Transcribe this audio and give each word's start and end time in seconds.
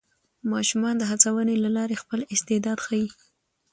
ماشومان 0.51 0.95
د 0.97 1.03
هڅونې 1.11 1.55
له 1.63 1.69
لارې 1.77 1.95
خپل 2.03 2.19
استعداد 2.33 2.77
ښيي 2.85 3.07